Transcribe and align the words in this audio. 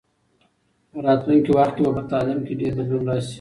په 0.91 0.97
راتلونکي 1.05 1.49
وخت 1.57 1.73
کې 1.75 1.81
به 1.85 1.91
په 1.97 2.03
تعلیم 2.11 2.39
کې 2.45 2.53
ډېر 2.61 2.73
بدلون 2.79 3.03
راسي. 3.09 3.29